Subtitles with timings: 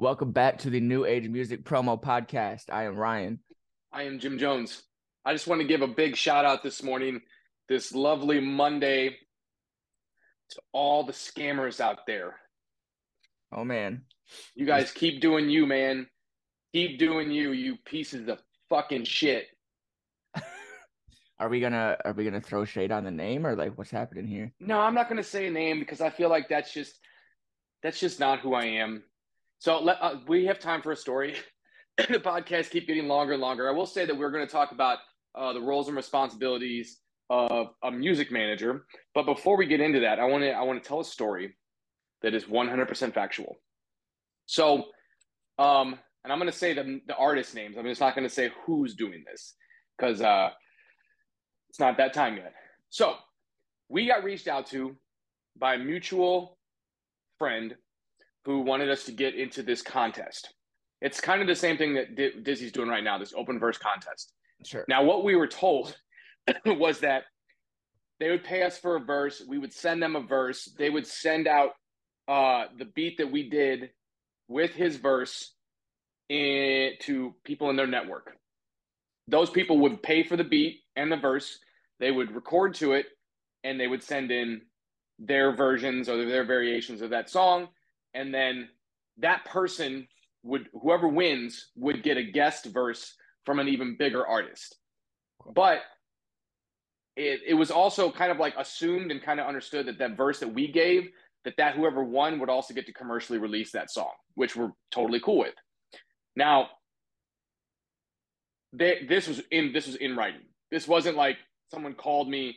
[0.00, 2.70] Welcome back to the New Age Music Promo Podcast.
[2.72, 3.38] I am Ryan.
[3.92, 4.82] I am Jim Jones.
[5.26, 7.20] I just want to give a big shout out this morning,
[7.68, 9.18] this lovely Monday,
[10.52, 12.36] to all the scammers out there.
[13.52, 14.04] Oh, man.
[14.54, 16.06] You guys keep doing you, man.
[16.72, 18.38] Keep doing you, you pieces of
[18.70, 19.48] fucking shit.
[21.38, 24.26] Are we gonna are we gonna throw shade on the name or like what's happening
[24.26, 24.50] here?
[24.60, 26.98] No, I'm not gonna say a name because I feel like that's just
[27.82, 29.02] that's just not who I am.
[29.60, 31.36] So let uh, we have time for a story.
[31.98, 33.68] the podcast keep getting longer and longer.
[33.68, 34.98] I will say that we're going to talk about
[35.34, 36.98] uh, the roles and responsibilities
[37.28, 38.86] of a music manager.
[39.14, 41.56] But before we get into that, I want to I want to tell a story
[42.22, 43.56] that is 100% factual.
[44.46, 44.84] So,
[45.58, 47.76] um, and I'm going to say the the artist names.
[47.76, 49.56] I'm just not going to say who's doing this
[49.98, 50.48] because uh,
[51.68, 52.54] it's not that time yet.
[52.88, 53.14] So,
[53.90, 54.96] we got reached out to
[55.58, 56.56] by a mutual
[57.38, 57.74] friend
[58.44, 60.54] who wanted us to get into this contest.
[61.00, 63.78] It's kind of the same thing that D- Dizzy's doing right now, this open verse
[63.78, 64.32] contest.
[64.64, 64.84] Sure.
[64.88, 65.96] Now, what we were told
[66.66, 67.24] was that
[68.18, 69.42] they would pay us for a verse.
[69.46, 70.66] We would send them a verse.
[70.78, 71.70] They would send out
[72.28, 73.90] uh, the beat that we did
[74.48, 75.54] with his verse
[76.28, 78.36] in, to people in their network.
[79.26, 81.58] Those people would pay for the beat and the verse.
[81.98, 83.06] They would record to it,
[83.64, 84.62] and they would send in
[85.18, 87.68] their versions or their variations of that song.
[88.14, 88.68] And then
[89.18, 90.08] that person
[90.42, 94.76] would, whoever wins, would get a guest verse from an even bigger artist.
[95.54, 95.80] But
[97.16, 100.40] it, it was also kind of like assumed and kind of understood that that verse
[100.40, 101.10] that we gave,
[101.44, 105.20] that that whoever won would also get to commercially release that song, which we're totally
[105.20, 105.54] cool with.
[106.36, 106.68] Now,
[108.72, 110.42] they, this was in this was in writing.
[110.70, 111.38] This wasn't like
[111.70, 112.56] someone called me,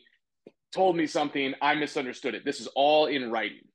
[0.71, 2.45] told me something, I misunderstood it.
[2.45, 3.67] This is all in writing.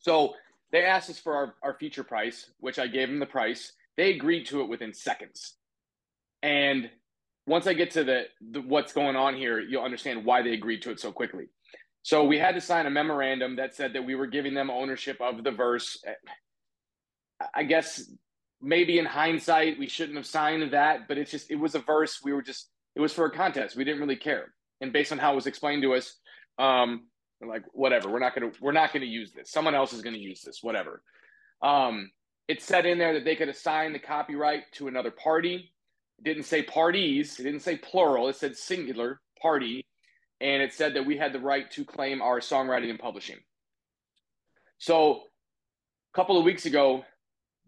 [0.00, 0.34] So
[0.72, 3.72] they asked us for our, our feature price, which I gave them the price.
[3.96, 5.54] They agreed to it within seconds.
[6.42, 6.90] And
[7.46, 10.82] once I get to the, the what's going on here, you'll understand why they agreed
[10.82, 11.46] to it so quickly.
[12.02, 15.20] So we had to sign a memorandum that said that we were giving them ownership
[15.20, 16.02] of the verse.
[17.54, 18.10] I guess
[18.60, 22.20] maybe in hindsight we shouldn't have signed that, but it's just it was a verse.
[22.22, 23.76] We were just it was for a contest.
[23.76, 24.52] We didn't really care.
[24.80, 26.14] And based on how it was explained to us,
[26.58, 27.08] um,
[27.40, 29.50] like whatever, we're not gonna we're not gonna use this.
[29.50, 30.62] Someone else is gonna use this.
[30.62, 31.02] Whatever.
[31.62, 32.10] Um,
[32.48, 35.72] it said in there that they could assign the copyright to another party.
[36.18, 37.38] It didn't say parties.
[37.38, 38.28] It didn't say plural.
[38.28, 39.86] It said singular party,
[40.40, 43.38] and it said that we had the right to claim our songwriting and publishing.
[44.78, 45.22] So,
[46.14, 47.04] a couple of weeks ago,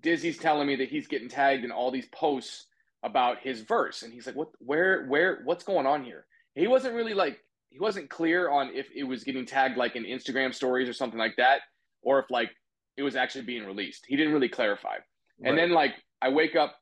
[0.00, 2.66] Dizzy's telling me that he's getting tagged in all these posts
[3.02, 4.48] about his verse, and he's like, "What?
[4.58, 5.06] Where?
[5.06, 5.42] Where?
[5.44, 7.38] What's going on here?" He wasn't really like
[7.70, 11.18] he wasn't clear on if it was getting tagged like in Instagram stories or something
[11.18, 11.60] like that,
[12.02, 12.50] or if like
[12.96, 14.04] it was actually being released.
[14.06, 14.94] He didn't really clarify.
[14.94, 15.02] Right.
[15.44, 16.76] And then like I wake up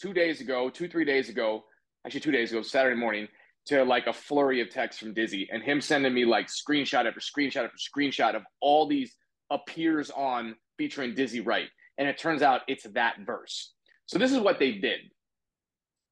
[0.00, 1.64] two days ago, two three days ago,
[2.06, 3.28] actually two days ago, Saturday morning,
[3.66, 7.20] to like a flurry of texts from Dizzy and him sending me like screenshot after
[7.20, 9.14] screenshot after screenshot of all these
[9.50, 11.68] appears on featuring Dizzy Wright.
[11.98, 13.72] And it turns out it's that verse.
[14.06, 15.00] So this is what they did.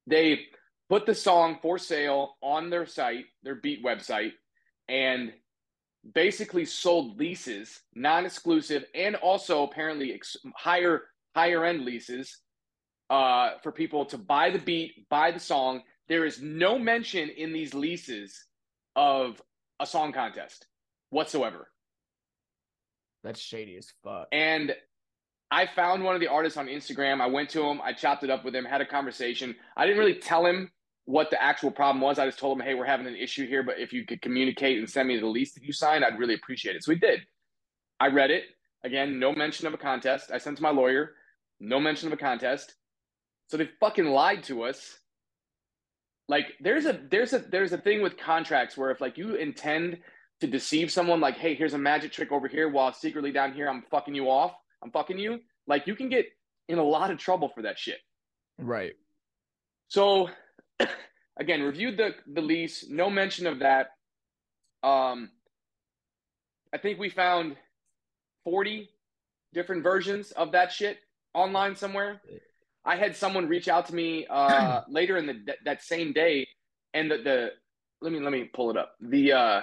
[0.07, 0.47] They
[0.89, 4.33] put the song for sale on their site, their beat website,
[4.89, 5.33] and
[6.15, 12.39] basically sold leases, non-exclusive, and also apparently ex- higher higher end leases
[13.11, 15.83] uh, for people to buy the beat, buy the song.
[16.09, 18.47] There is no mention in these leases
[18.95, 19.41] of
[19.81, 20.67] a song contest
[21.11, 21.69] whatsoever.
[23.25, 24.29] That's shady as fuck.
[24.33, 24.75] And
[25.55, 27.21] I found one of the artists on Instagram.
[27.21, 29.55] I went to him, I chopped it up with him, had a conversation.
[29.77, 30.73] I didn't really tell him
[31.05, 32.19] what the actual problem was.
[32.19, 34.79] I just told him, hey, we're having an issue here, but if you could communicate
[34.81, 36.83] and send me the lease that you signed, I'd really appreciate it.
[36.83, 37.21] So he did.
[38.01, 38.47] I read it.
[38.83, 40.33] Again, no mention of a contest.
[40.35, 41.13] I sent to my lawyer,
[41.61, 42.75] no mention of a contest.
[43.47, 44.99] So they fucking lied to us.
[46.27, 49.99] Like there's a there's a there's a thing with contracts where if like you intend
[50.41, 53.69] to deceive someone, like, hey, here's a magic trick over here while secretly down here
[53.69, 54.53] I'm fucking you off,
[54.85, 56.27] I'm fucking you, like you can get
[56.69, 57.99] in a lot of trouble for that shit.
[58.59, 58.93] Right.
[59.89, 60.29] So
[61.39, 63.89] again, reviewed the the lease, no mention of that.
[64.83, 65.31] Um,
[66.73, 67.57] I think we found
[68.45, 68.91] forty
[69.55, 70.99] different versions of that shit
[71.33, 72.21] online somewhere.
[72.85, 76.47] I had someone reach out to me uh, later in the th- that same day,
[76.93, 77.49] and the, the
[78.03, 78.95] let me let me pull it up.
[79.01, 79.63] The uh,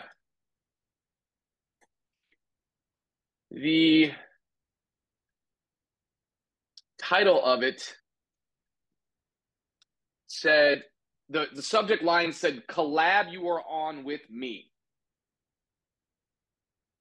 [3.51, 4.11] the
[7.01, 7.95] title of it
[10.27, 10.83] said
[11.29, 14.71] the, the subject line said collab you are on with me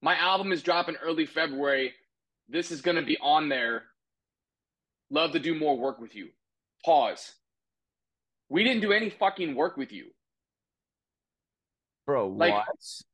[0.03, 1.93] my album is dropping early february
[2.49, 3.85] this is going to be on there
[5.11, 6.29] Love to do more work with you.
[6.85, 7.33] Pause.
[8.49, 10.07] We didn't do any fucking work with you.
[12.07, 12.67] Bro, Like- what?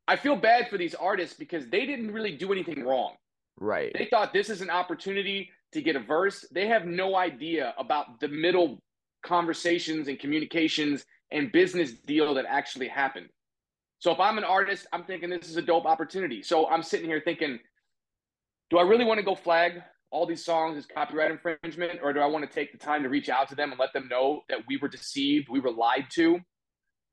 [0.06, 3.16] I feel bad for these artists because they didn't really do anything wrong.
[3.58, 3.92] Right.
[3.94, 6.46] They thought this is an opportunity to get a verse.
[6.52, 8.82] They have no idea about the middle
[9.24, 13.28] conversations and communications and business deal that actually happened.
[13.98, 16.42] So if I'm an artist, I'm thinking this is a dope opportunity.
[16.42, 17.58] So I'm sitting here thinking,
[18.70, 22.20] do I really want to go flag all these songs as copyright infringement, or do
[22.20, 24.42] I want to take the time to reach out to them and let them know
[24.48, 26.38] that we were deceived, we were lied to,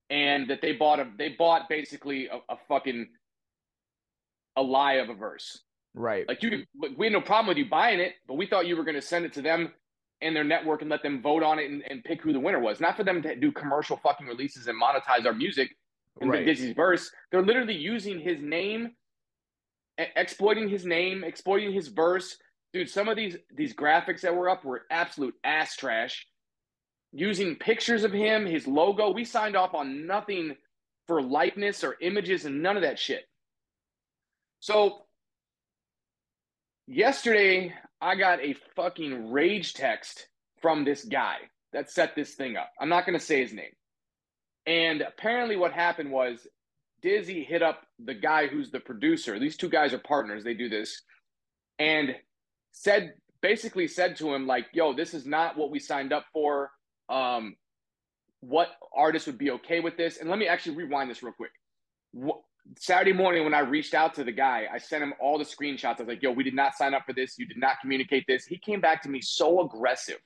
[0.09, 3.07] and that they bought a they bought basically a, a fucking
[4.55, 5.61] a lie of a verse.
[5.93, 6.27] Right.
[6.27, 6.63] Like you,
[6.97, 9.01] we had no problem with you buying it, but we thought you were going to
[9.01, 9.71] send it to them
[10.21, 12.59] and their network and let them vote on it and, and pick who the winner
[12.59, 12.79] was.
[12.79, 15.75] Not for them to do commercial fucking releases and monetize our music
[16.21, 16.45] in Right.
[16.45, 17.11] Dizzy's verse.
[17.31, 18.91] They're literally using his name,
[19.97, 22.37] exploiting his name, exploiting his verse.
[22.71, 26.27] Dude, some of these these graphics that were up were absolute ass trash.
[27.11, 29.11] Using pictures of him, his logo.
[29.11, 30.55] We signed off on nothing
[31.05, 33.25] for likeness or images and none of that shit.
[34.59, 35.02] So
[36.87, 40.27] yesterday I got a fucking rage text
[40.61, 41.37] from this guy
[41.73, 42.69] that set this thing up.
[42.79, 43.71] I'm not going to say his name.
[44.65, 46.47] And apparently, what happened was
[47.01, 49.37] Dizzy hit up the guy who's the producer.
[49.37, 50.43] These two guys are partners.
[50.43, 51.01] They do this,
[51.79, 52.15] and
[52.71, 56.71] said basically said to him like, "Yo, this is not what we signed up for.
[57.09, 57.57] Um,
[58.39, 61.51] what artist would be okay with this?" And let me actually rewind this real quick.
[62.77, 65.99] Saturday morning when I reached out to the guy, I sent him all the screenshots.
[65.99, 67.37] I was like, "Yo, we did not sign up for this.
[67.37, 70.19] You did not communicate this." He came back to me so aggressive,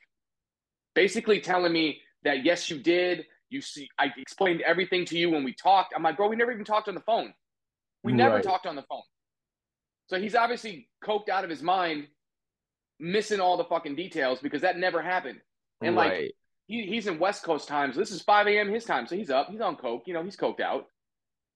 [0.94, 3.26] basically telling me that yes, you did.
[3.50, 5.94] You see, I explained everything to you when we talked.
[5.96, 7.34] I'm like, bro, we never even talked on the phone.
[8.04, 8.44] We never Right.
[8.44, 9.04] talked on the phone.
[10.08, 12.08] So he's obviously coked out of his mind,
[13.00, 15.42] missing all the fucking details because that never happened.
[15.82, 16.34] And like
[16.68, 17.94] he, he's in West Coast time.
[17.94, 18.70] So This is 5 a.m.
[18.70, 19.50] his time, so he's up.
[19.50, 20.04] He's on coke.
[20.08, 20.88] You know, he's coked out.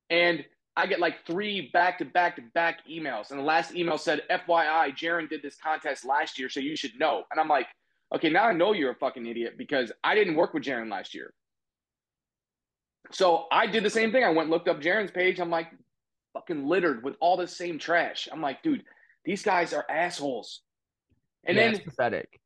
[0.10, 0.46] And
[0.76, 4.22] I get like three back to back to back emails, and the last email said,
[4.30, 7.68] "FYI, Jarren did this contest last year, so you should know." And I'm like,
[8.16, 11.14] "Okay, now I know you're a fucking idiot because I didn't work with Jarren last
[11.14, 11.34] year."
[13.12, 14.24] So I did the same thing.
[14.24, 15.40] I went looked up Jarren's page.
[15.40, 15.72] I'm like,
[16.34, 18.28] fucking littered with all the same trash.
[18.32, 18.84] I'm like, dude,
[19.26, 20.62] these guys are assholes.
[21.46, 22.40] And yeah, then pathetic.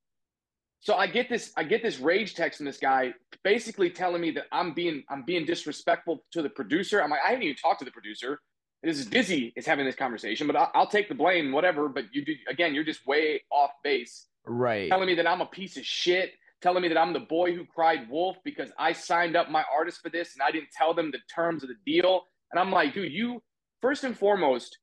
[0.85, 4.29] So I get this I get this rage text from this guy basically telling me
[4.31, 7.01] that I'm being I'm being disrespectful to the producer.
[7.01, 8.39] I'm like, I haven't even talked to the producer.
[8.83, 11.89] This is Dizzy is having this conversation, but I'll, I'll take the blame, whatever.
[11.89, 14.87] But you do again, you're just way off base, Right.
[14.87, 17.65] telling me that I'm a piece of shit, telling me that I'm the boy who
[17.65, 21.09] cried wolf because I signed up my artist for this and I didn't tell them
[21.09, 22.21] the terms of the deal.
[22.51, 23.41] And I'm like, dude, you
[23.81, 24.77] first and foremost,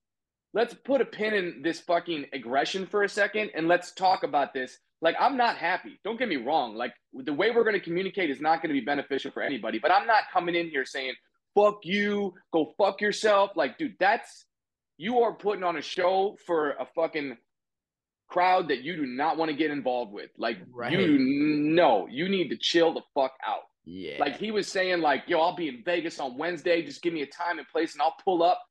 [0.53, 4.53] let's put a pin in this fucking aggression for a second and let's talk about
[4.53, 4.79] this.
[5.03, 5.99] Like, I'm not happy.
[6.05, 6.75] Don't get me wrong.
[6.77, 9.79] Like, the way we're going to communicate is not going to be beneficial for anybody,
[9.79, 11.13] but I'm not coming in here saying,
[11.55, 13.51] fuck you, go fuck yourself.
[13.57, 14.47] Like, dude, that's,
[14.99, 17.37] you are putting on a show for a fucking
[18.29, 20.31] crowd that you do not want to get involved with.
[20.39, 20.93] Like, Right.
[20.93, 23.63] you know, you need to chill the fuck out.
[23.85, 24.19] yeah.
[24.21, 26.81] Like he was saying, like, yo, I'll be in Vegas on Wednesday.
[26.83, 28.63] Just give me a time and place, and I'll pull up.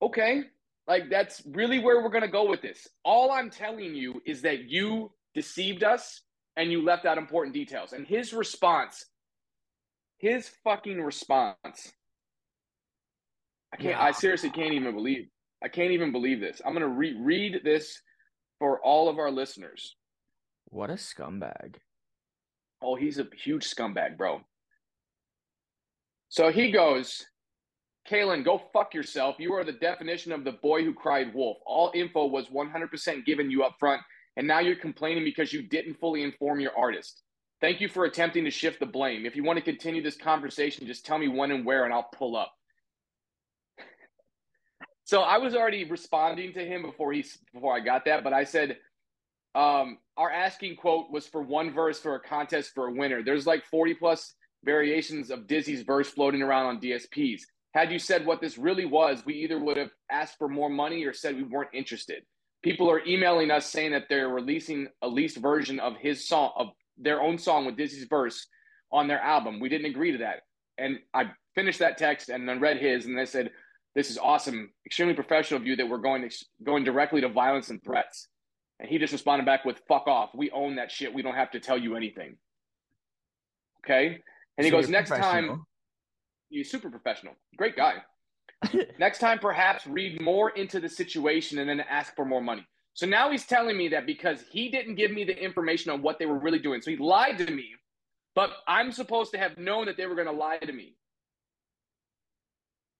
[0.00, 0.44] Okay,
[0.86, 2.86] like that's really where we're gonna go with this.
[3.04, 6.22] All I'm telling you is that you deceived us
[6.56, 7.92] and you left out important details.
[7.92, 9.04] And his response,
[10.18, 11.92] his fucking response,
[13.72, 14.00] I can't.
[14.00, 15.28] I seriously can't even believe.
[15.62, 16.60] I can't even believe this.
[16.64, 18.00] I'm gonna re- read this
[18.58, 19.96] for all of our listeners.
[20.66, 21.76] what a scumbag.
[22.82, 24.40] Oh, he's a huge scumbag, bro.
[26.28, 27.24] So he goes,
[28.08, 29.36] Kalen, go fuck yourself.
[29.38, 31.58] You are the definition of the boy who cried wolf.
[31.66, 34.00] All info was 100% given you up front,
[34.36, 37.22] and now you're complaining because you didn't fully inform your artist.
[37.60, 39.24] Thank you for attempting to shift the blame.
[39.24, 42.08] If you want to continue this conversation, just tell me when and where, and I'll
[42.14, 42.52] pull up.
[45.04, 48.42] So I was already responding to him before he before I got that, but I
[48.42, 48.76] said,
[49.54, 53.22] um, our asking quote was for one verse for a contest for a winner.
[53.22, 54.34] There's like 40 plus
[54.64, 57.42] variations of Dizzy's verse floating around on DSPs.
[57.76, 61.04] Had you said what this really was, we either would have asked for more money
[61.04, 62.22] or said we weren't interested.
[62.62, 66.68] People are emailing us saying that they're releasing a leased version of his song, of
[66.96, 68.46] their own song with Dizzy's verse
[68.90, 69.60] on their album.
[69.60, 70.44] We didn't agree to that.
[70.78, 73.50] And I finished that text and then read his, and they said,
[73.94, 77.68] "This is awesome, extremely professional of you that we're going to, going directly to violence
[77.68, 78.28] and threats."
[78.80, 80.30] And he just responded back with, "Fuck off.
[80.34, 81.12] We own that shit.
[81.12, 82.38] We don't have to tell you anything."
[83.84, 84.22] Okay.
[84.56, 85.66] And he goes, "Next time."
[86.48, 87.34] He's super professional.
[87.56, 87.96] Great guy.
[88.98, 92.66] Next time, perhaps read more into the situation and then ask for more money.
[92.94, 96.18] So now he's telling me that because he didn't give me the information on what
[96.18, 96.80] they were really doing.
[96.80, 97.74] So he lied to me,
[98.34, 100.96] but I'm supposed to have known that they were going to lie to me.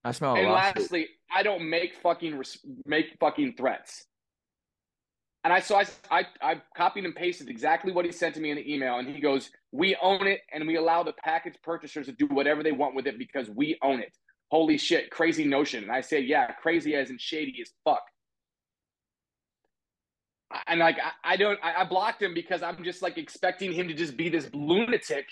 [0.05, 4.05] I smell a And lastly, I don't make fucking res- make fucking threats.
[5.47, 8.51] And I so I, I I copied and pasted exactly what he sent to me
[8.51, 12.07] in the email, and he goes, "We own it, and we allow the package purchasers
[12.07, 14.13] to do whatever they want with it because we own it."
[14.51, 15.85] Holy shit, crazy notion.
[15.85, 18.03] And I said, "Yeah, crazy as in shady as fuck."
[20.67, 23.87] And like I, I don't, I, I blocked him because I'm just like expecting him
[23.87, 25.27] to just be this lunatic.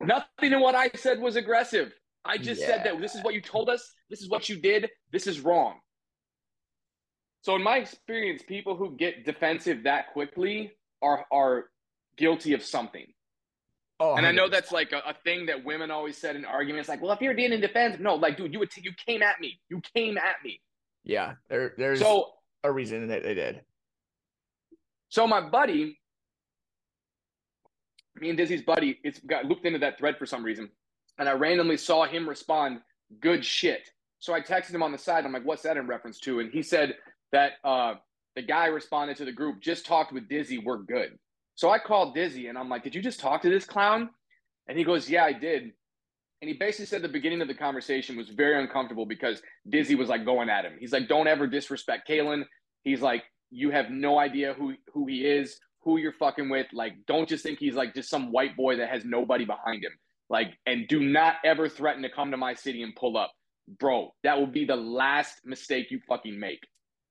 [0.00, 1.92] Nothing in what I said was aggressive.
[2.24, 3.88] I just said that this is what you told us.
[4.10, 4.90] This is what you did.
[5.12, 5.78] This is wrong.
[7.42, 10.72] So in my experience, people who get defensive that quickly
[11.02, 11.66] are are
[12.16, 13.06] guilty of something.
[14.00, 16.88] Oh, And I know that's like a, a thing that women always said in arguments,
[16.88, 19.22] like, "Well, if you're being in defense, no, like, dude, you would t- you came
[19.22, 20.60] at me, you came at me."
[21.04, 21.34] yeah.
[21.48, 22.30] There, there's So
[22.64, 23.60] a reason that they did.
[25.08, 25.98] So my buddy,
[28.16, 30.70] me and Dizzy's buddy, it's got looped into that thread for some reason,
[31.18, 32.80] and I randomly saw him respond,
[33.20, 35.24] "Good shit." So I texted him on the side.
[35.24, 36.96] I'm like, "What's that in reference to?" And he said
[37.32, 37.94] that uh,
[38.36, 40.58] the guy responded to the group, "Just talked with Dizzy.
[40.58, 41.18] We're good."
[41.54, 44.10] So I called Dizzy, and I'm like, "Did you just talk to this clown?"
[44.68, 45.72] And he goes, "Yeah, I did."
[46.40, 50.08] And he basically said the beginning of the conversation was very uncomfortable because Dizzy was
[50.08, 50.76] like going at him.
[50.80, 52.44] He's like, "Don't ever disrespect Kalen."
[52.84, 56.66] He's like, "You have no idea who who he is, who you're fucking with.
[56.72, 59.92] Like, don't just think he's like just some white boy that has nobody behind him.
[60.28, 63.32] Like, and do not ever threaten to come to my city and pull up,
[63.78, 64.14] bro.
[64.24, 66.60] That will be the last mistake you fucking make."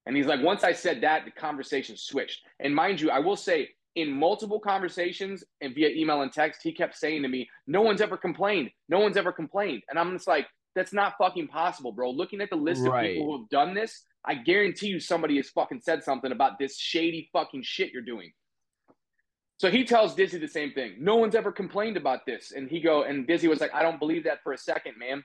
[0.05, 2.41] And he's like, once I said that, the conversation switched.
[2.59, 6.71] And mind you, I will say, in multiple conversations and via email and text, he
[6.71, 8.71] kept saying to me, No one's ever complained.
[8.89, 9.83] No one's ever complained.
[9.89, 12.09] And I'm just like, That's not fucking possible, bro.
[12.11, 13.05] Looking at the list Right.
[13.05, 16.57] of people who have done this, I guarantee you somebody has fucking said something about
[16.57, 18.31] this shady fucking shit you're doing.
[19.57, 20.95] So he tells Dizzy the same thing.
[20.99, 22.51] No one's ever complained about this.
[22.51, 25.23] And he go, and Dizzy was like, I don't believe that for a second, man.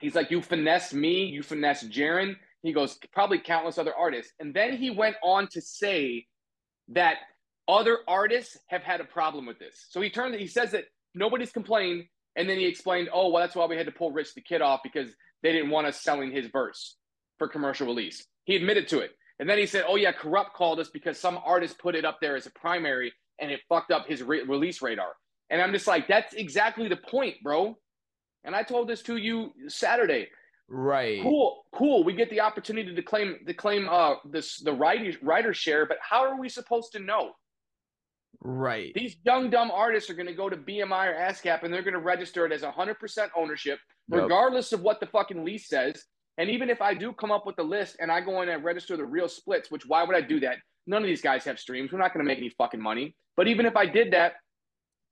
[0.00, 2.36] He's like, You finessed me, you finessed Jarren.
[2.62, 4.32] He goes, probably countless other artists.
[4.40, 6.26] And then he went on to say
[6.88, 7.18] that
[7.68, 9.86] other artists have had a problem with this.
[9.90, 10.84] So he turned he says that
[11.14, 14.34] nobody's complained, and then he explained, oh, well, that's why we had to pull Rich
[14.34, 15.10] the Kid off because
[15.42, 16.96] they didn't want us selling his verse
[17.38, 18.24] for commercial release.
[18.44, 19.10] He admitted to it.
[19.38, 22.18] And then he said, oh, yeah, Corrupt called us because some artist put it up
[22.20, 25.12] there as a primary and it fucked up his re- release radar.
[25.50, 27.76] And I'm just like, that's exactly the point, bro.
[28.44, 30.28] And I told this to you Saturday.
[30.68, 31.22] Right.
[31.22, 32.04] Cool, cool.
[32.04, 35.96] We get the opportunity to claim to claim uh this the writer writer share, but
[36.00, 37.32] how are we supposed to know?
[38.40, 38.92] Right.
[38.94, 41.94] These young dumb artists are going to go to BMI or ASCAP and they're going
[41.94, 44.22] to register it as 100% ownership, Yep.
[44.22, 46.04] regardless of what the fucking lease says.
[46.36, 48.62] And even if I do come up with the list and I go in and
[48.62, 50.58] register the real splits, which why would I do that?
[50.86, 51.90] None of these guys have streams.
[51.92, 53.16] We're not going to make any fucking money.
[53.36, 54.34] But even if I did that,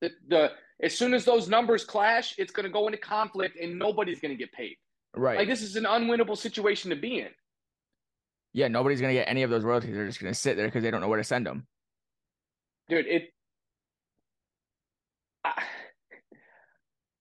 [0.00, 3.76] the, the as soon as those numbers clash, it's going to go into conflict and
[3.78, 4.76] nobody's going to get paid.
[5.16, 5.38] Right.
[5.38, 7.28] Like this is an unwinnable situation to be in.
[8.52, 9.94] yeah, nobody's gonna get any of those royalties.
[9.94, 11.66] They're just gonna sit there because they don't know where to send them.
[12.88, 13.32] dude it
[15.44, 15.62] I,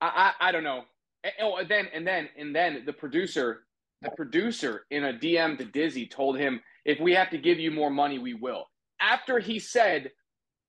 [0.02, 0.84] I i don't know
[1.42, 3.64] oh and then and then and then the producer
[4.02, 7.72] the producer in a dm to dizzy told him if we have to give you
[7.72, 8.66] more money we will
[9.02, 10.12] after he said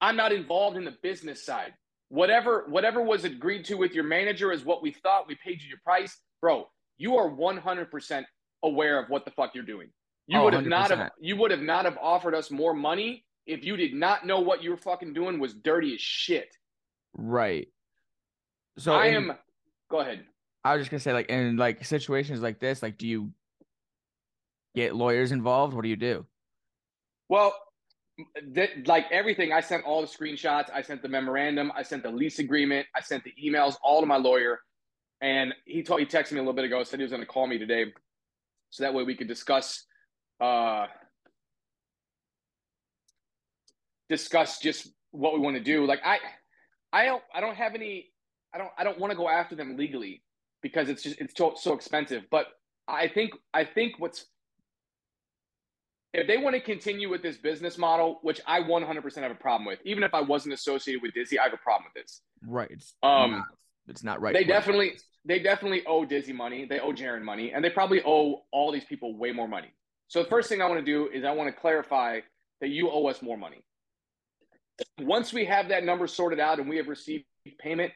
[0.00, 1.72] i'm not involved in the business side
[2.08, 5.68] whatever whatever was agreed to with your manager is what we thought we paid you
[5.68, 6.66] your price bro
[6.98, 8.24] you are 100%
[8.62, 9.88] aware of what the fuck you're doing
[10.26, 13.24] you Oh, would have not have you would have not have offered us more money
[13.46, 16.48] if you did not know what you were fucking doing was dirty as shit.
[17.14, 17.68] Right.
[18.76, 19.32] So I in- am.
[19.88, 20.24] Go ahead.
[20.64, 23.30] I was just gonna say, like in like situations like this, like do you
[24.74, 25.74] get lawyers involved?
[25.74, 26.26] What do you do?
[27.28, 27.54] Well,
[28.52, 30.70] th- like everything, I sent all the screenshots.
[30.74, 31.70] I sent the memorandum.
[31.76, 32.88] I sent the lease agreement.
[32.96, 34.58] I sent the emails all to my lawyer,
[35.20, 36.82] and he told he texted me a little bit ago.
[36.84, 37.86] Said he was going to call me today,
[38.70, 39.84] so that way we could discuss.
[40.40, 40.86] Uh,
[44.08, 45.86] discuss just what we want to do.
[45.86, 46.18] Like I,
[46.92, 48.12] I don't, I don't have any.
[48.54, 50.22] I don't, I don't want to go after them legally
[50.62, 52.24] because it's just it's so, so expensive.
[52.30, 52.46] But
[52.88, 54.26] I think, I think what's
[56.16, 59.66] if they want to continue with this business model, which I 100% have a problem
[59.66, 62.22] with, even if I wasn't associated with Dizzy, I have a problem with this.
[62.42, 62.70] Right.
[62.70, 63.44] It's Um,
[63.88, 64.34] it's not right.
[64.34, 66.66] they definitely, they definitely owe Dizzy money.
[66.68, 69.72] They owe Jarren money, and they probably owe all these people way more money.
[70.08, 72.20] So the first thing I want to do is I want to clarify
[72.60, 73.62] that you owe us more money.
[75.00, 77.24] Once we have that number sorted out and we have received
[77.58, 77.92] payment,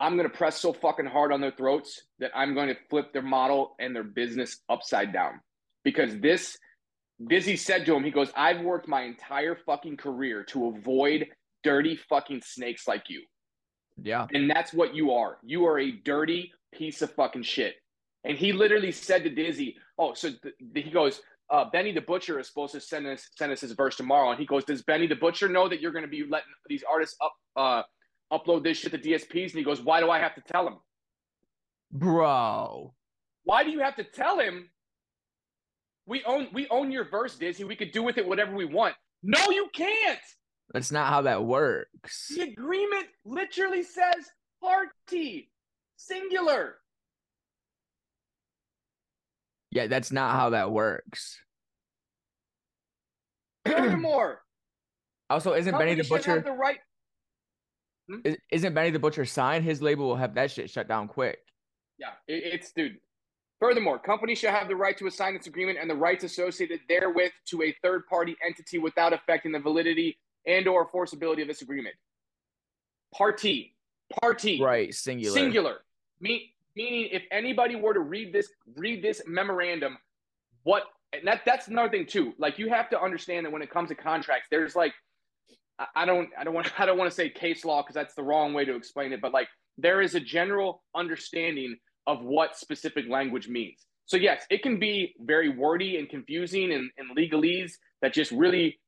[0.00, 3.12] I'm going to press so fucking hard on their throats that I'm going to flip
[3.12, 5.40] their model and their business upside down
[5.84, 6.58] because this
[7.28, 11.28] Dizzy said to him, he goes, I've worked my entire fucking career to avoid
[11.62, 13.22] dirty fucking snakes like you.
[14.00, 14.26] Yeah.
[14.32, 15.38] And that's what you are.
[15.42, 17.74] You are a dirty piece of fucking shit.
[18.24, 22.38] And he literally said to Dizzy, "Oh, so th- he goes, uh, Benny the Butcher
[22.38, 25.06] is supposed to send us send us his verse tomorrow." And he goes, "Does Benny
[25.06, 27.82] the Butcher know that you're going to be letting these artists up uh,
[28.32, 30.76] upload this shit to DSPs?" And he goes, "Why do I have to tell him,
[31.90, 32.94] bro?
[33.44, 34.70] Why do you have to tell him?
[36.06, 37.64] We own we own your verse, Dizzy.
[37.64, 38.94] We could do with it whatever we want.
[39.22, 40.18] No, you can't.
[40.72, 42.28] That's not how that works.
[42.34, 44.30] The agreement literally says
[44.62, 45.50] party
[45.96, 46.76] singular."
[49.70, 51.38] Yeah, that's not how that works.
[53.66, 54.42] Furthermore,
[55.30, 56.52] also, isn't Benny the companies should have Butcher?
[56.54, 56.78] the right?
[58.10, 58.18] Hmm?
[58.24, 59.64] is- Isn't Benny the Butcher signed?
[59.64, 61.38] His label will have that shit shut down quick.
[61.98, 62.96] Yeah, it's dude.
[63.60, 67.30] Furthermore, companies should have the right to assign its agreement and the rights associated therewith
[67.46, 71.94] to a third party entity without affecting the validity and or enforceability of this agreement.
[73.14, 73.74] Party,
[74.20, 75.34] party, Right, singular.
[75.34, 75.76] singular.
[76.20, 79.98] Me, meaning, if anybody were to read this, read this memorandum,
[80.62, 80.84] what?
[81.12, 82.32] And that that's another thing too.
[82.38, 84.94] Like you have to understand that when it comes to contracts, there's like,
[85.78, 88.14] I, I don't, I don't want, I don't want to say case law because that's
[88.14, 89.20] the wrong way to explain it.
[89.20, 93.86] But like, there is a general understanding of what specific language means.
[94.06, 97.72] So yes, it can be very wordy and confusing and, and legalese
[98.02, 98.78] that just really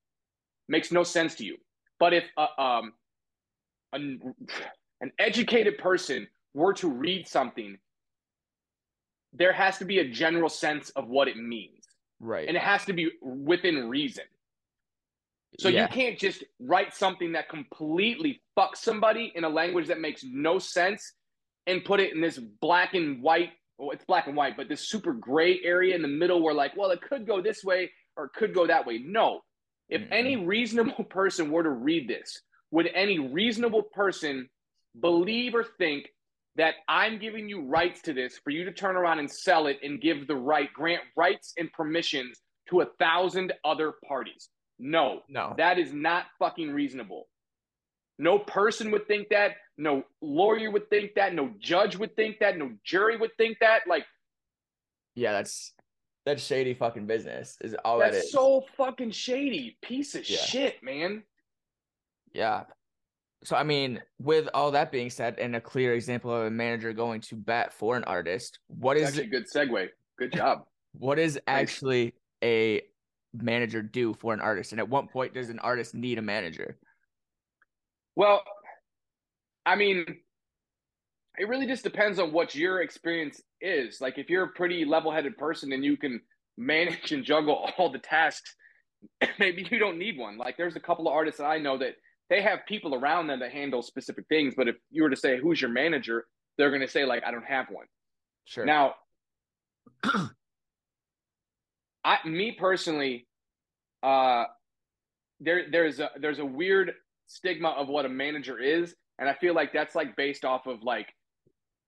[0.68, 1.56] makes no sense to you.
[2.00, 2.92] But if uh, um,
[3.92, 4.20] an,
[5.00, 7.78] an educated person were to read something,
[9.32, 11.84] there has to be a general sense of what it means,
[12.20, 12.46] Right.
[12.46, 14.24] and it has to be within reason.
[15.58, 15.82] So Yeah.
[15.82, 20.58] you can't just write something that completely fucks somebody in a language that makes no
[20.58, 21.14] sense
[21.66, 23.52] and put it in this black and white.
[23.78, 26.76] Well, it's black and white, but this super gray area in the middle where, like,
[26.76, 28.98] well, it could go this way or it could go that way.
[28.98, 29.42] No.
[29.88, 30.12] If Mm-mm.
[30.12, 34.48] any reasonable person were to read this, would any reasonable person
[35.00, 36.08] believe or think
[36.56, 39.78] that I'm giving you rights to this for you to turn around and sell it
[39.82, 44.48] and give the right, grant rights and permissions to a thousand other parties?
[44.78, 45.22] No.
[45.28, 45.54] no.
[45.56, 47.28] That is not fucking reasonable.
[48.18, 49.52] No person would think that.
[49.76, 51.34] No lawyer would think that.
[51.34, 52.56] No judge would think that.
[52.56, 53.82] No jury would think that.
[53.88, 54.04] Like,
[55.14, 55.72] yeah, that's
[56.24, 57.56] that's shady fucking business.
[57.60, 59.76] Is all that that's so fucking shady.
[59.82, 60.38] Piece of Yeah.
[60.38, 61.22] shit, man.
[62.32, 62.64] Yeah.
[63.44, 66.92] So I mean, with all that being said, and a clear example of a manager
[66.92, 69.88] going to bat for an artist, what It's is a good segue.
[70.18, 70.64] Good job.
[70.92, 72.82] what is actually a
[73.34, 76.78] manager do for an artist, and at what point does an artist need a manager?
[78.16, 78.42] Well,
[79.66, 80.06] I mean,
[81.38, 84.00] it really just depends on what your experience is.
[84.00, 86.20] Like, if you're a pretty level headed person and you can
[86.56, 88.54] manage and juggle all the tasks,
[89.38, 90.38] maybe you don't need one.
[90.38, 91.94] Like, there's a couple of artists that I know that
[92.30, 94.54] they have people around them that handle specific things.
[94.56, 96.26] But if you were to say, who's your manager?
[96.56, 97.86] They're going to say, like, I don't have one.
[98.44, 98.64] Sure.
[98.64, 98.94] Now,
[102.04, 103.26] I, me personally,
[104.02, 104.44] uh,
[105.40, 106.92] there there's a there's a weird
[107.26, 110.82] stigma of what a manager is, and I feel like that's like based off of
[110.82, 111.08] like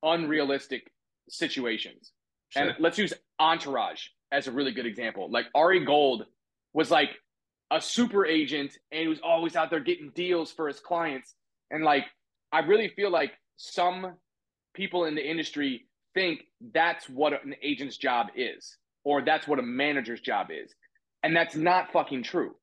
[0.02, 0.90] unrealistic
[1.28, 2.12] situations.
[2.50, 2.62] sure.
[2.62, 5.30] And let's use Entourage as a really good example.
[5.30, 6.24] Like Ari Gold
[6.72, 7.10] was like
[7.70, 11.34] a super agent, and he was always out there getting deals for his clients.
[11.70, 12.04] And like,
[12.52, 14.14] I really feel like some
[14.74, 19.62] people in the industry think that's what an agent's job is, or that's what a
[19.62, 20.74] manager's job is,
[21.22, 22.54] and that's not fucking true.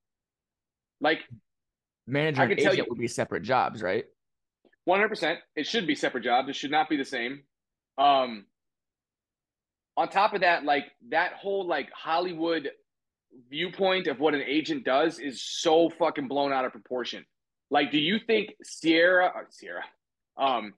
[1.01, 1.19] Like
[2.07, 4.05] manager I and can tell agent you- would be separate jobs, right?
[4.85, 5.39] One hundred percent.
[5.55, 6.49] It should be separate jobs.
[6.49, 7.43] It should not be the same.
[7.97, 8.45] Um,
[9.95, 12.69] on top of that, like that whole like Hollywood
[13.49, 17.25] viewpoint of what an agent does is so fucking blown out of proportion.
[17.69, 19.83] Like, do you think Sierra or Sierra,
[20.37, 20.73] um,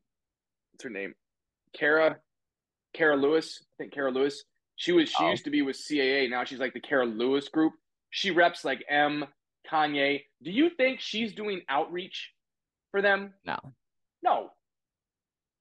[0.71, 1.13] what's her name?
[1.73, 2.17] Kara,
[2.93, 3.61] Kara Lewis.
[3.63, 4.43] I think Kara Lewis.
[4.77, 5.09] She was.
[5.09, 5.29] She Oh.
[5.31, 6.29] used to be with CAA.
[6.29, 7.73] Now she's like the Kara Lewis group.
[8.11, 9.25] She reps like M,
[9.69, 10.23] Kanye.
[10.43, 12.31] Do you think she's doing outreach
[12.91, 13.33] for them?
[13.45, 13.57] No.
[14.25, 14.49] No.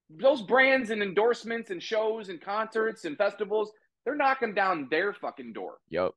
[0.09, 3.71] Those brands and endorsements and shows and concerts and festivals,
[4.03, 5.77] they're knocking down their fucking door.
[5.89, 6.11] Yep.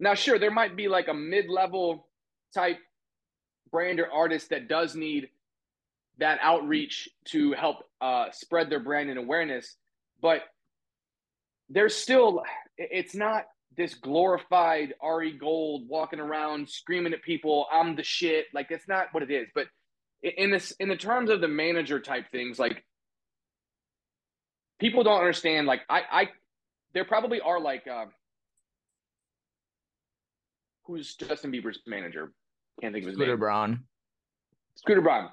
[0.00, 2.08] Now, sure, there might be like a mid level
[2.54, 2.78] type
[3.72, 5.28] brand or artist that does need
[6.18, 9.76] that outreach to help uh, spread their brand and awareness,
[10.22, 10.42] but
[11.68, 12.42] there's still,
[12.76, 18.46] it's not this glorified Ari Gold walking around screaming at people, I'm the shit.
[18.54, 19.48] Like, that's not what it is.
[19.54, 19.66] But
[20.22, 22.84] in this, in the terms of the manager type things, like,
[24.78, 25.66] people don't understand.
[25.66, 26.28] Like, I, I,
[26.94, 28.06] there probably are like, uh,
[30.84, 32.32] who's Justin Bieber's manager?
[32.80, 33.40] Can't think of his Scooter name.
[33.40, 33.84] Braun.
[34.76, 35.30] Scooter Braun.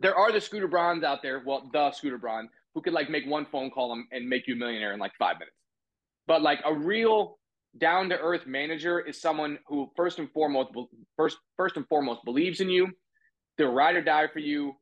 [0.00, 1.42] There are the Scooter Brauns out there.
[1.44, 4.56] Well, the Scooter Braun who could like make one phone call and make you a
[4.56, 5.56] millionaire in like five minutes.
[6.26, 7.38] But like a real
[7.78, 10.70] down to earth manager is someone who first and foremost
[11.16, 12.88] first first and foremost believes in you.
[13.56, 14.74] They'll ride or die for you.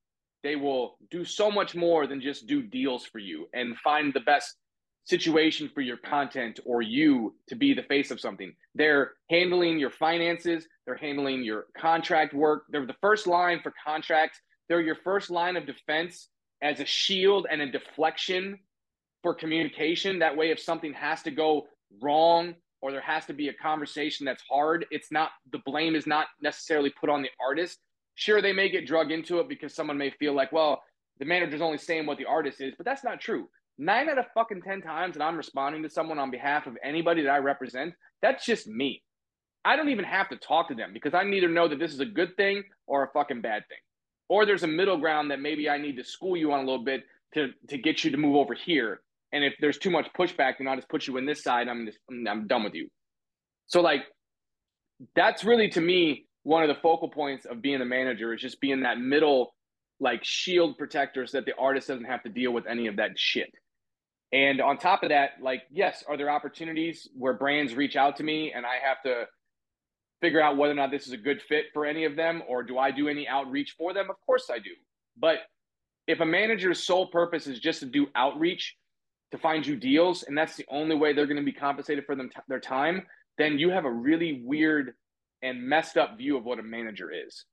[0.43, 4.21] They will do so much more than just do deals for you and find the
[4.21, 4.57] best
[5.05, 8.53] situation for your content or you to be the face of something.
[8.75, 12.65] They're handling your finances, they're handling your contract work.
[12.71, 14.41] They're the first line for contracts.
[14.69, 16.29] They're your first line of defense
[16.63, 18.59] as a shield and a deflection
[19.23, 20.19] for communication.
[20.21, 21.67] That way, if something has to go
[22.01, 26.07] wrong or there has to be a conversation that's hard, it's not the blame is
[26.07, 27.79] not necessarily put on the artist.
[28.15, 30.83] Sure, they may get drug into it because someone may feel like, well,
[31.19, 33.49] the manager's only saying what the artist is, but that's not true.
[33.79, 37.23] Nine out of fucking 10 times that I'm responding to someone on behalf of anybody
[37.23, 39.03] that I represent, that's just me.
[39.65, 42.01] I don't even have to talk to them because I neither know that this is
[42.01, 43.79] a good thing or a fucking bad thing.
[44.29, 46.85] Or there's a middle ground that maybe I need to school you on a little
[46.85, 49.01] bit to, to get you to move over here.
[49.33, 51.69] And if there's too much pushback, then I'll just put you in this side.
[51.69, 52.89] I'm just, I'm done with you.
[53.67, 54.03] So like,
[55.15, 58.61] that's really to me one of the focal points of being a manager is just
[58.61, 59.55] being that middle
[60.01, 63.11] like shield protector so that the artist doesn't have to deal with any of that
[63.17, 63.53] shit.
[64.33, 68.25] And on top of that, like, yes, are there opportunities where brands reach out to
[68.25, 69.27] me and I have to
[70.21, 72.63] figure out whether or not this is a good fit for any of them or
[72.63, 74.09] do I do any outreach for them?
[74.11, 74.71] Of course I do.
[75.19, 75.39] But
[76.09, 78.77] if a manager's sole purpose is just to do outreach
[79.31, 82.17] to find you deals and that's the only way they're going to be compensated for
[82.17, 83.03] them t- their time,
[83.39, 84.95] then you have a really weird
[85.43, 87.45] and messed up view of what a manager is.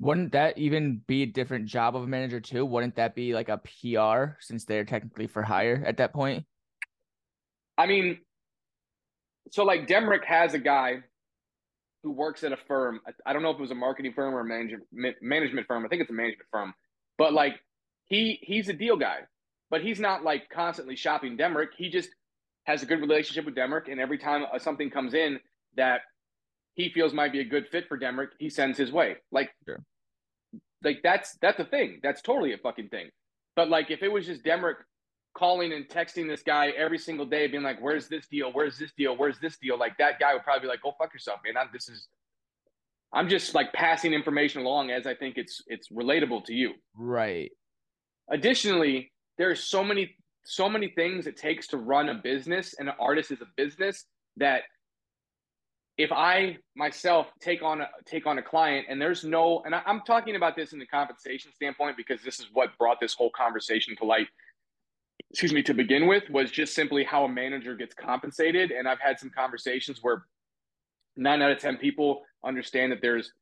[0.00, 2.64] Wouldn't that even be a different job of a manager too?
[2.64, 6.44] Wouldn't that be like a PR since they're technically for hire at that point?
[7.76, 8.18] I mean,
[9.50, 11.02] so like Demrick has a guy
[12.02, 13.00] who works at a firm.
[13.26, 15.84] I don't know if it was a marketing firm or a management management firm.
[15.84, 16.72] I think it's a management firm.
[17.18, 17.60] But like
[18.06, 19.20] he he's a deal guy,
[19.70, 21.68] but he's not like constantly shopping Demrick.
[21.76, 22.10] He just
[22.64, 25.38] has a good relationship with Demrick, and every time uh, something comes in
[25.76, 26.00] that
[26.74, 29.16] he feels might be a good fit for Demrick, he sends his way.
[29.30, 29.82] Like, sure.
[30.82, 32.00] like that's that's a thing.
[32.02, 33.10] That's totally a fucking thing.
[33.56, 34.76] But like, if it was just Demrick
[35.36, 38.52] calling and texting this guy every single day, being like, "Where's this deal?
[38.52, 39.16] Where's this deal?
[39.16, 41.56] Where's this deal?" Like that guy would probably be like, "Go fuck yourself, man.
[41.56, 42.08] I'm, this is."
[43.12, 46.74] I'm just like passing information along as I think it's it's relatable to you.
[46.94, 47.50] Right.
[48.30, 52.88] Additionally, there are so many so many things it takes to run a business, and
[52.88, 54.06] an artist is a business
[54.36, 54.62] that
[56.02, 59.82] if I myself take on a take on a client and there's no and I,
[59.86, 63.30] am talking about this in the compensation standpoint because this is what brought this whole
[63.30, 64.26] conversation to light
[65.30, 68.70] excuse me to begin with was just simply how a manager gets compensated.
[68.70, 70.24] And I've had some conversations where
[71.16, 73.32] 9 out of 10 people understand that there's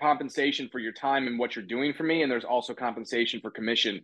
[0.00, 2.22] compensation for your time and what you're doing for me.
[2.22, 4.02] And there's also compensation for commission.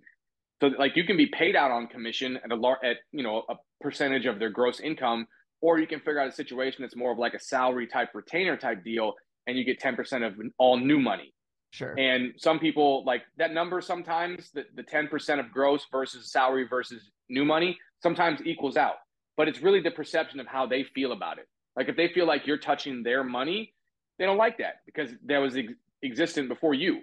[0.60, 3.44] So like you can be paid out on commission at a large at you know
[3.48, 5.26] a percentage of their gross income
[5.60, 8.56] or you can figure out a situation that's more of like a salary type retainer
[8.56, 9.14] type deal
[9.46, 11.32] and you get 10% of all new money.
[11.70, 11.94] Sure.
[11.98, 17.10] And some people like that number sometimes the, the 10% of gross versus salary versus
[17.28, 18.96] new money sometimes equals out
[19.36, 21.46] but it's really the perception of how they feel about it.
[21.76, 23.74] Like if they feel like you're touching their money
[24.18, 27.02] they don't like that because that was ex- existent before you.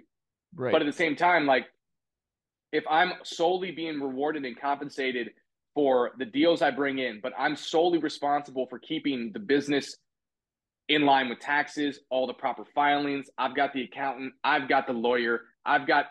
[0.54, 0.72] Right.
[0.72, 1.66] But at the same time like
[2.72, 5.30] if i'm solely being rewarded and compensated
[5.76, 9.94] for the deals I bring in, but I'm solely responsible for keeping the business
[10.88, 13.28] in line with taxes, all the proper filings.
[13.36, 16.06] I've got the accountant, I've got the lawyer, I've got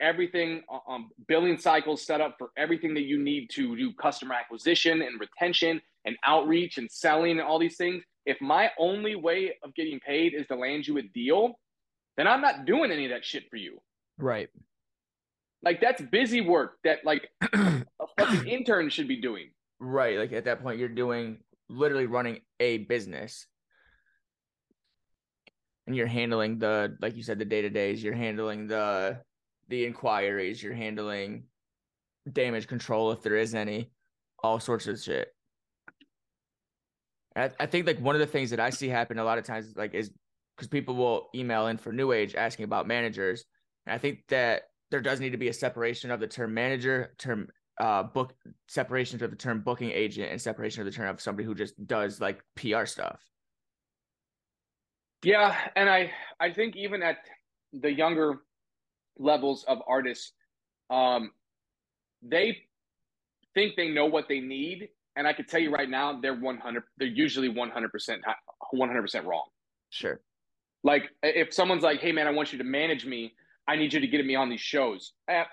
[0.00, 4.34] everything on um, billing cycles set up for everything that you need to do customer
[4.34, 8.02] acquisition and retention and outreach and selling and all these things.
[8.24, 11.58] If my only way of getting paid is to land you a deal,
[12.16, 13.82] then I'm not doing any of that shit for you.
[14.16, 14.48] Right.
[15.62, 17.84] Like that's busy work that like a
[18.18, 19.50] fucking intern should be doing.
[19.78, 20.18] Right.
[20.18, 23.46] Like at that point, you're doing literally running a business.
[25.86, 28.02] And you're handling the, like you said, the day to days.
[28.02, 29.20] You're handling the
[29.68, 30.62] the inquiries.
[30.62, 31.44] You're handling
[32.30, 33.90] damage control if there is any,
[34.42, 35.28] all sorts of shit.
[37.34, 39.44] I, I think like one of the things that I see happen a lot of
[39.44, 40.10] times like is
[40.56, 43.44] because people will email in for New Age asking about managers.
[43.86, 47.14] And I think that there does need to be a separation of the term manager,
[47.18, 47.48] term
[47.80, 48.34] uh book
[48.68, 51.74] separation of the term booking agent and separation of the term of somebody who just
[51.86, 53.20] does like PR stuff.
[55.22, 57.18] Yeah, and I I think even at
[57.72, 58.40] the younger
[59.18, 60.32] levels of artists,
[60.88, 61.30] um,
[62.22, 62.58] they
[63.54, 66.58] think they know what they need, and I can tell you right now, they're one
[66.58, 66.84] hundred.
[66.98, 68.22] They're usually one hundred percent,
[68.72, 69.44] one hundred percent wrong.
[69.90, 70.20] Sure.
[70.82, 73.34] Like if someone's like, "Hey man, I want you to manage me.
[73.70, 75.44] I need you to get me on these shows." Eh,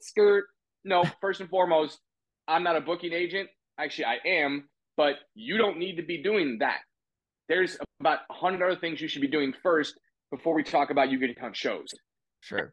[0.00, 0.44] skirt.
[0.84, 2.00] No, first and foremost,
[2.48, 3.48] I'm not a booking agent.
[3.78, 6.80] Actually, I am, but you don't need to be doing that.
[7.48, 9.98] There's about a hundred other things you should be doing first
[10.30, 11.88] before we talk about you getting on shows.
[12.40, 12.72] Sure.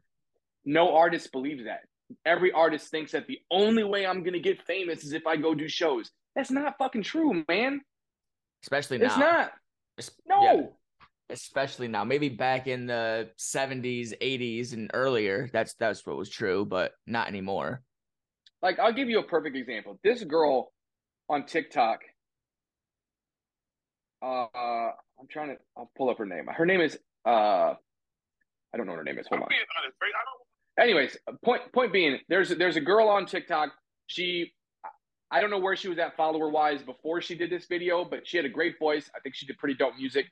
[0.66, 1.82] No artist believes that.
[2.26, 5.54] Every artist thinks that the only way I'm gonna get famous is if I go
[5.56, 6.12] do shows.
[6.36, 7.82] That's not fucking true, man.
[8.64, 9.06] Especially now.
[9.06, 9.52] It's not.
[9.98, 10.42] Es- No.
[10.44, 10.62] yeah,
[11.30, 12.04] especially now.
[12.04, 17.28] Maybe back in the 70s, 80s, and earlier, that's that's what was true, but not
[17.28, 17.82] anymore.
[18.62, 20.00] Like I'll give you a perfect example.
[20.04, 20.72] This girl
[21.30, 22.00] on TikTok.
[24.22, 24.48] Uh,
[25.20, 25.56] I'm trying to.
[25.78, 26.48] I'll pull up her name.
[26.48, 26.98] Her name is.
[27.26, 27.74] Uh,
[28.74, 29.28] I don't know what her name is.
[29.28, 29.50] Hold on.
[30.80, 33.70] Anyways, point point being, there's there's a girl on TikTok.
[34.08, 34.54] She,
[35.32, 38.28] I don't know where she was at follower wise before she did this video, but
[38.28, 39.10] she had a great voice.
[39.16, 40.28] I think she did pretty dope music.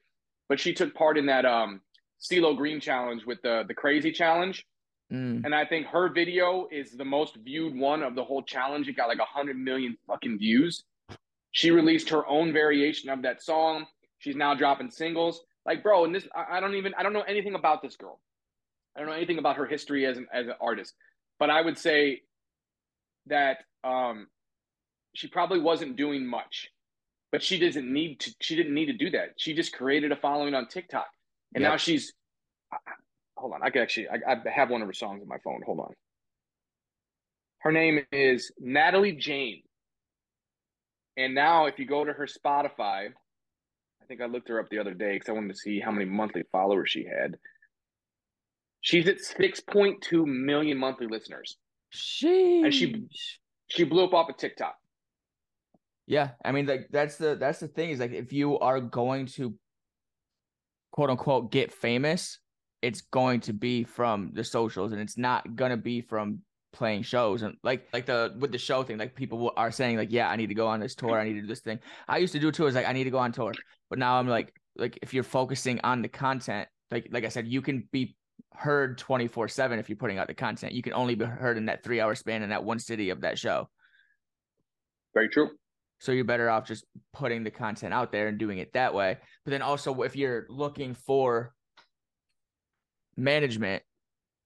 [0.49, 1.81] But she took part in that um
[2.19, 4.65] CeeLo Green challenge with the the crazy challenge.
[5.11, 8.87] Mm, And I think her video is the most viewed one of the whole challenge.
[8.87, 10.83] It got like a hundred million fucking views.
[11.51, 13.85] She released her own variation of that song.
[14.17, 15.41] She's now dropping singles.
[15.65, 18.19] Like, bro, and this I, I don't even I don't know anything about this girl.
[18.95, 20.93] I don't know anything about her history as an as an artist.
[21.37, 22.21] But I would say
[23.27, 24.27] that um
[25.13, 26.69] she probably wasn't doing much.
[27.31, 29.33] But she doesn't need to she didn't need to do that.
[29.37, 31.07] She just created a following on TikTok.
[31.53, 31.71] And Yep.
[31.71, 32.13] now she's
[33.35, 33.61] hold on.
[33.63, 35.61] I can actually I, I have one of her songs on my phone.
[35.65, 35.93] Hold on.
[37.59, 39.63] Her name is Natalie Jane.
[41.17, 44.79] And now if you go to her Spotify, I think I looked her up the
[44.79, 47.37] other day because I wanted to see how many monthly followers she had.
[48.81, 51.57] She's at 6.2 million monthly listeners.
[51.93, 52.71] sheesh.
[52.71, 53.07] she-
[53.67, 54.75] She blew up off of TikTok.
[56.07, 59.25] Yeah, I mean, like that's the that's the thing is like if you are going
[59.37, 59.55] to
[60.91, 62.39] quote unquote get famous,
[62.81, 66.39] it's going to be from the socials, and it's not gonna be from
[66.75, 68.97] playing shows and like like the with the show thing.
[68.97, 71.33] Like people are saying like, yeah, I need to go on this tour, I need
[71.33, 71.79] to do this thing.
[72.07, 73.53] I used to do tours like I need to go on tour,
[73.89, 77.47] but now I'm like like if you're focusing on the content, like like I said,
[77.47, 78.15] you can be
[78.53, 80.73] heard 24 7 if you're putting out the content.
[80.73, 83.21] You can only be heard in that three hour span in that one city of
[83.21, 83.69] that show.
[85.13, 85.49] Very true.
[85.99, 89.17] So you're better off just putting the content out there and doing it that way.
[89.43, 91.53] But then also, if you're looking for
[93.17, 93.83] management,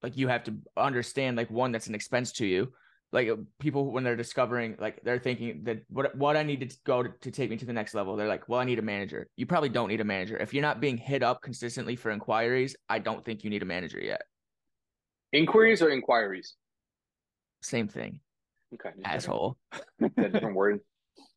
[0.04, 2.72] like you have to understand, like one, that's an expense to you.
[3.12, 6.78] Like uh, people when they're discovering, like they're thinking that what what I need to
[6.86, 8.16] go to, to take me to the next level.
[8.16, 9.28] They're like, well, I need a manager.
[9.36, 12.76] You probably don't need a manager if you're not being hit up consistently for inquiries.
[12.88, 14.22] I don't think you need a manager yet.
[15.34, 16.56] Inquiries or inquiries?
[17.62, 18.20] Same thing,
[18.76, 18.92] Okay.
[19.04, 19.58] asshole.
[20.00, 20.80] Different word.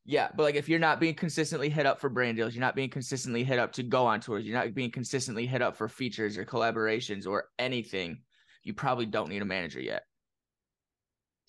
[0.05, 2.75] Yeah, but like if you're not being consistently hit up for brand deals, you're not
[2.75, 5.89] being consistently hit up to go on tours, you're not being consistently hit up for
[5.89, 8.19] features or collaborations or anything,
[8.65, 10.03] you probably don't need a manager yet.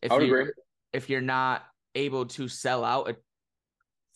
[0.03, 0.51] If I would agree.
[0.91, 1.63] if you're not
[1.95, 3.15] able to sell out a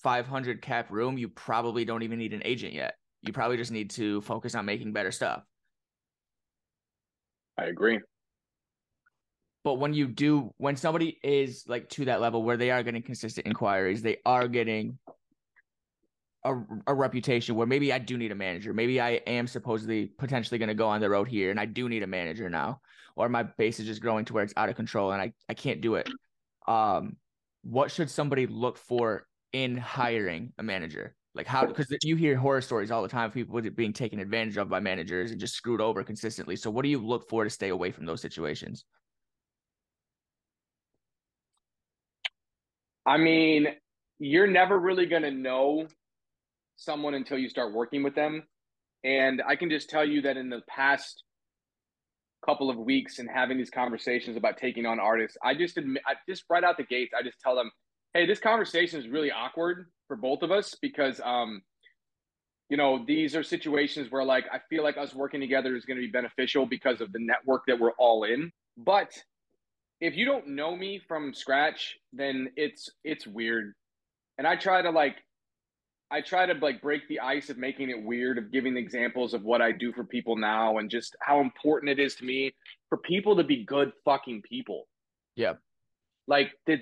[0.03, 2.95] 500 cap room, you probably don't even need an agent yet.
[3.23, 5.43] You probably just need to focus on making better stuff.
[7.57, 7.99] I agree.
[9.67, 13.01] But when you do, when somebody is like to that level where they are getting
[13.01, 14.97] consistent inquiries, they are getting
[16.45, 16.55] a,
[16.87, 18.73] a reputation where maybe I do need a manager.
[18.73, 21.89] Maybe I am supposedly potentially going to go on the road here and I do
[21.89, 22.79] need a manager now,
[23.17, 25.53] or my base is just growing to where it's out of control and I, I
[25.53, 26.09] can't do it.
[26.65, 27.17] Um,
[27.63, 31.13] what should somebody look for in hiring a manager?
[31.35, 34.55] Like how, because you hear horror stories all the time of people being taken advantage
[34.55, 36.55] of by managers and just screwed over consistently.
[36.55, 38.85] So what do you look for to stay away from those situations?
[43.07, 43.67] I mean,
[44.19, 45.87] you're never really going to know
[46.75, 48.43] someone until you start working with them.
[49.05, 51.23] And I can just tell you that in the past
[52.45, 56.15] couple of weeks and having these conversations about taking on artists, I just admit, I
[56.27, 57.71] just right out the gates, I just tell them,
[58.13, 61.61] hey, this conversation is really awkward for both of us because, um,
[62.69, 65.97] you know, these are situations where like I feel like us working together is going
[65.97, 68.51] to be beneficial because of the network that we're all in.
[68.75, 69.11] But
[69.99, 73.73] if you don't know me from scratch, then it's it's weird.
[74.37, 75.17] And I try to like
[76.09, 79.43] I try to like break the ice of making it weird, of giving examples of
[79.43, 82.53] what I do for people now and just how important it is to me
[82.89, 84.87] for people to be good fucking people.
[85.35, 85.53] Yeah.
[86.27, 86.77] Like to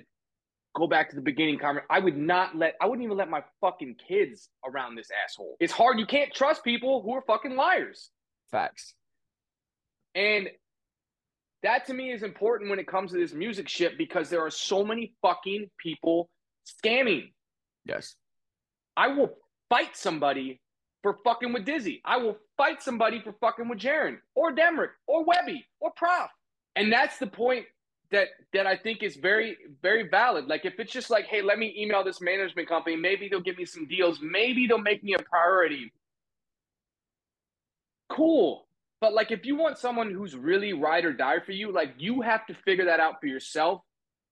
[0.76, 3.42] go back to the beginning comment, I would not let I wouldn't even let my
[3.60, 5.56] fucking kids around this asshole.
[5.58, 5.98] It's hard.
[5.98, 8.10] You can't trust people who are fucking liars.
[8.50, 8.94] Facts.
[10.14, 10.48] And
[11.62, 14.50] that to me is important when it comes to this music shit because there are
[14.50, 16.28] so many fucking people
[16.66, 17.32] scamming.
[17.84, 18.14] Yes.
[18.96, 19.30] I will
[19.68, 20.60] fight somebody
[21.02, 22.02] for fucking with Dizzy.
[22.04, 26.30] I will fight somebody for fucking with Jarren or Demrick or Webby or Prof.
[26.74, 27.66] And that's the point
[28.10, 30.46] that that I think is very very valid.
[30.46, 33.58] Like if it's just like, hey, let me email this management company, maybe they'll give
[33.58, 35.92] me some deals, maybe they'll make me a priority.
[38.08, 38.65] Cool.
[39.00, 42.22] But like if you want someone who's really ride or die for you, like you
[42.22, 43.82] have to figure that out for yourself.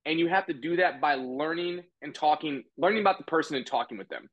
[0.07, 3.67] And you have to do that by learning and talking, learning about the person and
[3.67, 4.29] talking with them.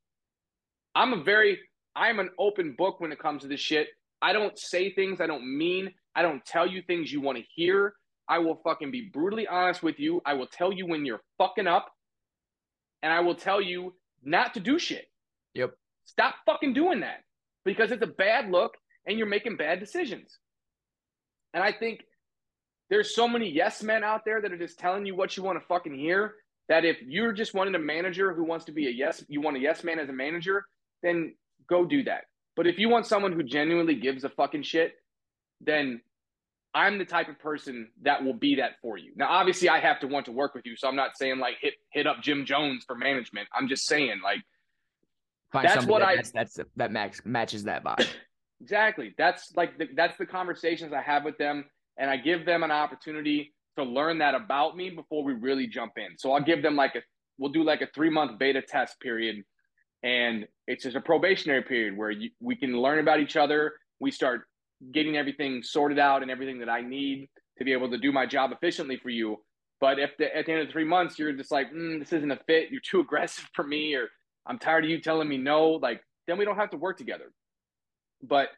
[0.95, 1.59] I'm a very,
[1.95, 3.87] I'm an open book when it comes to this shit.
[4.21, 5.93] I don't say things I don't mean.
[6.13, 7.93] I don't tell you things you want to hear.
[8.27, 10.21] I will fucking be brutally honest with you.
[10.25, 11.89] I will tell you when you're fucking up.
[13.01, 15.05] And I will tell you not to do shit.
[15.53, 15.71] Yep.
[16.05, 17.23] Stop fucking doing that
[17.63, 18.73] because it's a bad look
[19.05, 20.37] and you're making bad decisions.
[21.53, 22.01] And I think
[22.89, 25.59] there's so many yes men out there that are just telling you what you want
[25.59, 26.35] to fucking hear
[26.69, 29.57] that if you're just wanting a manager who wants to be a yes, you want
[29.57, 30.63] a yes man as a manager,
[31.03, 31.35] then
[31.67, 32.25] go do that.
[32.55, 34.93] But if you want someone who genuinely gives a fucking shit,
[35.59, 36.01] then
[36.73, 39.11] I'm the type of person that will be that for you.
[39.15, 41.55] Now, obviously, I have to want to work with you, so I'm not saying like
[41.61, 43.47] hit hit up Jim Jones for management.
[43.53, 44.39] I'm just saying like
[45.51, 48.07] Find that's what that, I that's, that's that max matches that vibe.
[48.61, 49.13] exactly.
[49.17, 51.65] That's like the, that's the conversations I have with them,
[51.97, 55.93] and I give them an opportunity to learn that about me before we really jump
[55.97, 56.17] in.
[56.17, 57.01] So I'll give them like a
[57.37, 59.43] we'll do like a three month beta test period,
[60.03, 63.73] and it's just a probationary period where you, we can learn about each other.
[63.99, 64.43] We start
[64.93, 68.25] getting everything sorted out and everything that I need to be able to do my
[68.25, 69.37] job efficiently for you.
[69.79, 72.31] But if the, at the end of three months you're just like, mm, this isn't
[72.31, 74.07] a fit, you're too aggressive for me, or
[74.45, 77.31] I'm tired of you telling me no, like then we don't have to work together.
[78.23, 78.49] But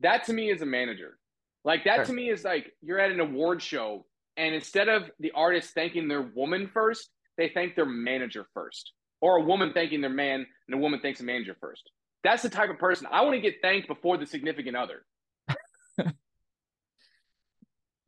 [0.00, 1.18] that to me is a manager.
[1.64, 2.04] Like that sure.
[2.06, 4.04] to me is like you're at an award show
[4.36, 8.92] and instead of the artist thanking their woman first, they thank their manager first.
[9.20, 11.88] Or a woman thanking their man and a woman thanks a manager first.
[12.24, 15.04] That's the type of person I want to get thanked before the significant other.
[15.48, 15.54] you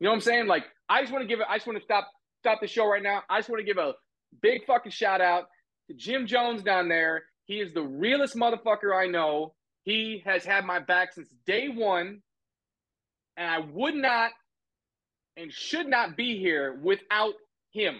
[0.01, 0.47] know what I'm saying?
[0.47, 2.87] Like I just want to give it I just want to stop stop the show
[2.87, 3.23] right now.
[3.29, 3.93] I just want to give a
[4.41, 5.45] big fucking shout out
[5.89, 7.23] to Jim Jones down there.
[7.45, 9.53] He is the realest motherfucker I know.
[9.85, 12.21] He has had my back since day one.
[13.37, 14.31] And I would not
[15.37, 17.33] and should not be here without
[17.71, 17.95] him.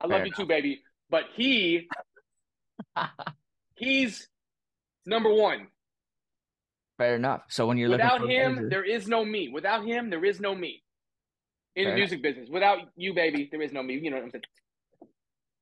[0.00, 0.38] I love Fair you enough.
[0.38, 0.82] too, baby.
[1.10, 1.88] But he
[3.74, 4.28] he's
[5.04, 5.66] number one.
[6.98, 7.42] Fair enough.
[7.48, 9.48] So when you're without him, there is no me.
[9.48, 10.82] Without him, there is no me.
[11.74, 12.22] In Fair the music enough.
[12.34, 13.94] business, without you, baby, there is no me.
[13.94, 14.44] You know what I'm saying?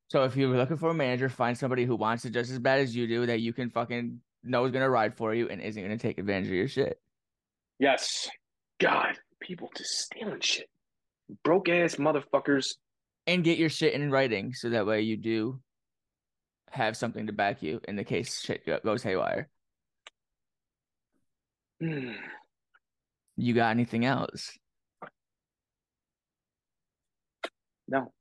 [0.09, 2.81] So if you're looking for a manager, find somebody who wants it just as bad
[2.81, 5.83] as you do, that you can fucking know is gonna ride for you and isn't
[5.83, 7.01] gonna take advantage of your shit.
[7.79, 8.29] Yes.
[8.79, 10.69] God, people just stealing shit.
[11.45, 12.75] Broke ass motherfuckers.
[13.27, 15.61] And get your shit in writing so that way you do
[16.71, 19.49] have something to back you in the case shit goes haywire.
[21.81, 22.13] Hmm.
[23.37, 24.51] You got anything else?
[27.89, 28.13] No.